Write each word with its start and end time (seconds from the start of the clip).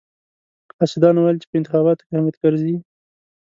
حاسدانو 0.79 1.19
ويل 1.21 1.37
چې 1.41 1.47
په 1.49 1.55
انتخاباتو 1.59 2.05
کې 2.05 2.13
حامد 2.15 2.35
کرزي. 2.41 2.75